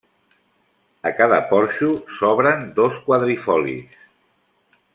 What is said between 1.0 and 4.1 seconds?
A cada porxo s'obren dos quadrifolis.